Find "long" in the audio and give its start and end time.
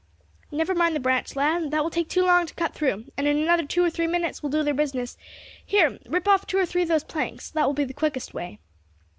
2.25-2.47